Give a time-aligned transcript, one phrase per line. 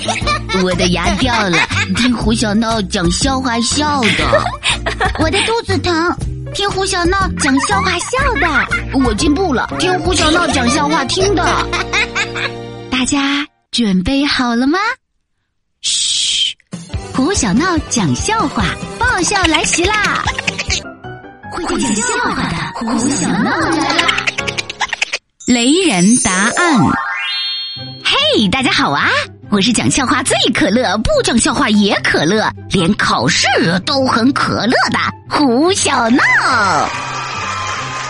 [0.62, 1.58] 我的牙掉了，
[1.96, 4.44] 听胡小闹讲笑话笑的。
[5.20, 6.16] 我的肚子疼，
[6.54, 8.66] 听胡小闹讲笑话笑的。
[9.04, 11.44] 我进步了，听胡小闹讲笑话听的。
[12.90, 14.78] 大家准备好了吗？
[15.82, 16.54] 嘘，
[17.14, 18.64] 胡小闹讲笑话，
[18.98, 20.22] 爆笑来袭啦！
[21.52, 22.02] 会讲笑
[22.34, 24.06] 话的胡小闹来啦！
[25.46, 26.80] 雷人答案。
[28.04, 29.10] 嘿，大家好啊！
[29.48, 33.46] 我是讲笑话最可乐，不讲笑话也可乐，连考试
[33.86, 34.98] 都很可乐的
[35.28, 36.24] 胡小闹。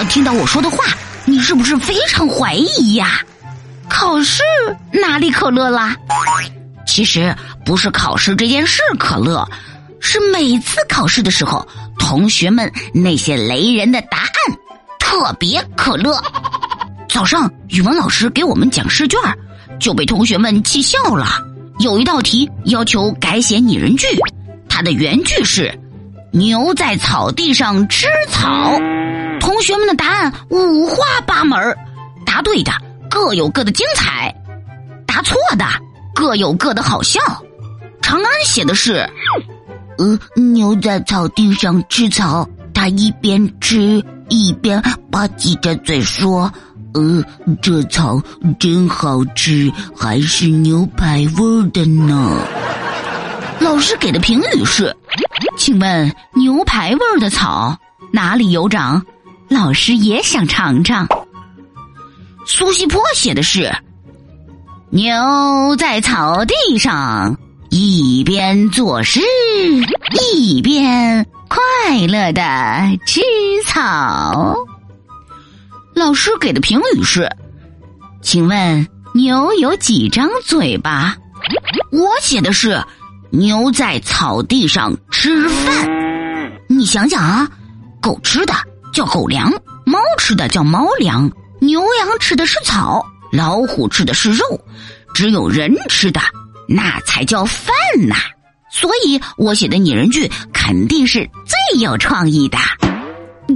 [0.08, 0.84] 听到我说的话，
[1.24, 3.20] 你是不是非常怀疑呀？
[3.88, 4.42] 考试
[4.90, 5.94] 哪里可乐啦？
[6.86, 7.34] 其实
[7.64, 9.46] 不是考试这件事可乐，
[10.00, 11.66] 是每次考试的时候，
[11.98, 14.32] 同学们那些雷人的答案
[14.98, 16.18] 特别可乐。
[17.08, 19.18] 早上语文老师给我们讲试卷，
[19.78, 21.26] 就被同学们气笑了。
[21.78, 24.06] 有一道题要求改写拟人句，
[24.68, 25.78] 它的原句是
[26.32, 28.78] “牛在草地上吃草”。
[29.40, 31.76] 同学们的答案五花八门，
[32.24, 32.72] 答对的
[33.10, 34.34] 各有各的精彩，
[35.06, 35.66] 答错的
[36.14, 37.20] 各有各的好笑。
[38.00, 39.06] 长安写的是
[39.98, 46.50] “呃，牛在草地上吃草，它一边吃一边吧唧着嘴说。”
[46.96, 47.22] 呃，
[47.60, 48.18] 这草
[48.58, 52.40] 真好吃，还是牛排味的呢。
[53.60, 54.96] 老师给的评语是：
[55.58, 57.76] 请问牛排味的草
[58.10, 59.04] 哪里有长？
[59.48, 61.06] 老师也想尝尝。
[62.46, 63.70] 苏西坡写的是：
[64.88, 69.20] 牛在草地上，一边作诗，
[70.34, 72.42] 一边快乐的
[73.04, 73.20] 吃
[73.66, 74.54] 草。
[75.96, 77.26] 老师给的评语是
[78.20, 81.16] ：“请问牛有几张嘴巴？”
[81.90, 82.84] 我写的是
[83.32, 85.88] ：“牛在草地上吃饭。”
[86.68, 87.48] 你想想啊，
[87.98, 88.52] 狗吃的
[88.92, 89.50] 叫狗粮，
[89.86, 93.02] 猫吃的叫猫粮，牛羊吃的是草，
[93.32, 94.44] 老虎吃的是肉，
[95.14, 96.20] 只有人吃的
[96.68, 97.74] 那才叫饭
[98.06, 98.16] 呐。
[98.70, 102.58] 所以我写的拟人句肯定是最有创意的。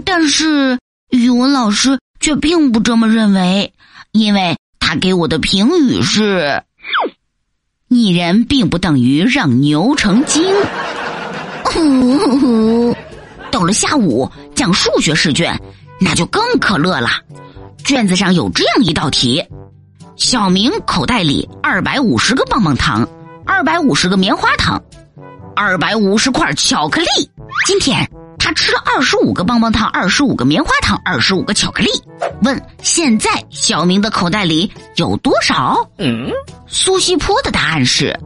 [0.07, 0.79] 但是
[1.11, 1.99] 语文老师。
[2.21, 3.73] 却并不这么认为，
[4.13, 6.63] 因为他给我的评语是：
[7.89, 10.45] 拟人并不等于让牛成精。
[13.51, 15.59] 到了下午讲数学试卷，
[16.01, 17.09] 那就更可乐了。
[17.85, 19.43] 卷子上有这样一道题：
[20.17, 23.09] 小明口袋里二百五十个棒棒糖，
[23.47, 24.83] 二百五十个棉花糖，
[25.57, 27.09] 二百五十块巧克力。
[27.67, 28.09] 今天。
[28.51, 31.91] 他吃了二十五个棒棒糖，二十五个棉花糖，二十五个巧克力。
[32.43, 35.89] 问：现在小明的口袋里有多少？
[35.99, 36.29] 嗯，
[36.67, 38.19] 苏西坡的答案是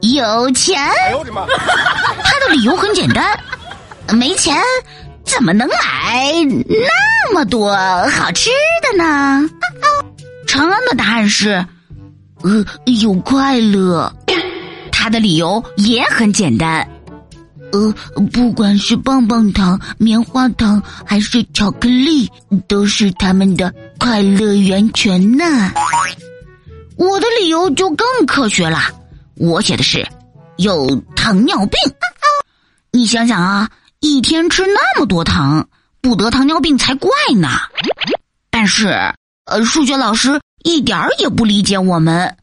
[0.00, 0.80] 有钱。
[0.80, 1.44] 哎呦我的妈！
[2.22, 3.36] 他的理由很简单，
[4.12, 4.56] 没钱
[5.24, 6.22] 怎么能买
[6.68, 7.74] 那么多
[8.12, 8.48] 好吃
[8.80, 9.50] 的呢？
[10.46, 11.66] 长安的答案是
[12.42, 12.64] 呃
[13.00, 14.14] 有快乐。
[14.92, 16.88] 他的理由也很简单。
[17.72, 17.90] 呃，
[18.32, 22.30] 不管是棒棒糖、棉花糖还是巧克力，
[22.68, 25.44] 都是他们的快乐源泉呢。
[26.96, 28.78] 我的理由就更科学了，
[29.36, 30.06] 我写的是
[30.58, 31.72] 有糖尿病。
[32.92, 35.66] 你想想啊，一天吃那么多糖，
[36.02, 37.48] 不得糖尿病才怪呢。
[38.50, 38.88] 但是，
[39.46, 42.36] 呃，数学老师一点儿也不理解我们，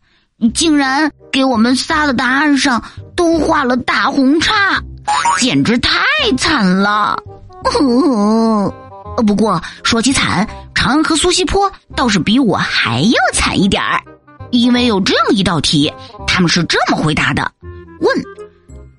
[0.56, 2.84] 竟然给我们仨的答案上
[3.16, 4.82] 都画了大红叉。
[5.40, 5.92] 简直太
[6.38, 7.18] 惨了！
[9.26, 14.02] 不过说起惨，长安和苏西坡倒是比我还要惨一点儿，
[14.52, 15.94] 因为有这样一道题，
[16.28, 17.52] 他们是这么回答的：
[18.00, 18.24] 问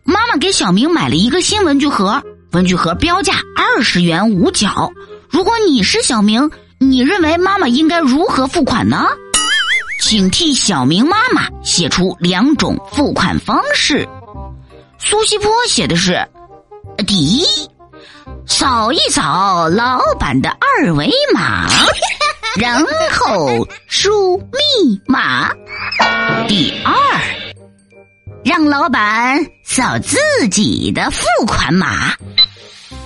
[0.04, 2.22] 妈妈给小明买了一个新文具盒，
[2.52, 4.90] 文具盒标价二十元五角。
[5.28, 9.06] 如果你是小明，你认为妈妈应该如何付款呢？
[10.00, 14.08] 请替小明妈妈写出两种付款方式。
[15.02, 16.16] 苏西坡写的是：
[17.06, 17.44] 第一，
[18.46, 21.66] 扫一扫老板的二维码，
[22.56, 25.50] 然后输密码；
[26.46, 26.94] 第二，
[28.44, 30.18] 让老板扫自
[30.50, 32.14] 己的付款码，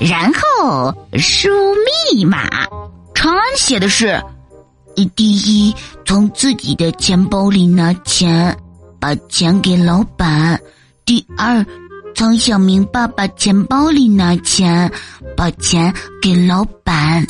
[0.01, 1.49] 然后输
[2.13, 2.67] 密码。
[3.15, 4.21] 长安写的是：
[5.15, 5.75] 第一，
[6.05, 8.55] 从自己的钱包里拿钱，
[9.01, 10.59] 把钱给老板；
[11.05, 11.65] 第二。
[12.17, 14.89] 从小明爸爸钱包里拿钱，
[15.37, 15.93] 把钱
[16.23, 17.27] 给老板。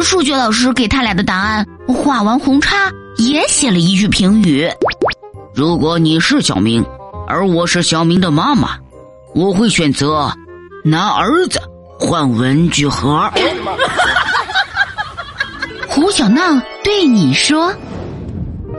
[0.00, 4.68] 数学老师给他俩的答案画完红叉，也写了一句评语：
[5.54, 6.84] 如果你是小明，
[7.28, 8.70] 而我是小明的妈妈，
[9.36, 10.28] 我会选择
[10.84, 11.60] 拿儿子
[11.96, 13.30] 换文具盒。
[15.88, 16.42] 胡小闹
[16.82, 17.72] 对你说：“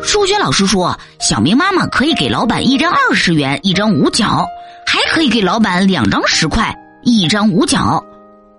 [0.04, 4.46] 数学老师说，小明妈妈可以给老板一张二十元，一张五角，
[4.86, 8.04] 还可以给老板两张十块，一张五角。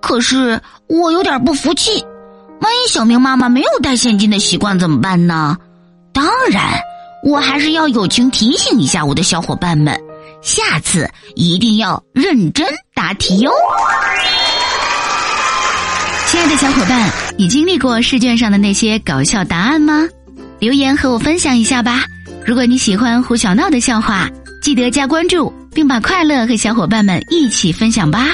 [0.00, 2.04] 可是我有点不服气，
[2.60, 5.56] 万一小明妈妈没有带现金的习惯怎么办呢？
[6.12, 6.80] 当然，
[7.24, 9.98] 我还是要友情提醒一下我的小伙伴们，
[10.40, 13.50] 下次一定要认真答题哟。”
[16.26, 20.08] 亲爱的小伙伴，你经历过试卷上的那些搞笑答案吗？
[20.62, 22.04] 留言和我分享一下吧。
[22.46, 24.30] 如果你喜欢胡小闹的笑话，
[24.62, 28.28] 记得加关注，并把快乐和小伙伴们一起分享吧。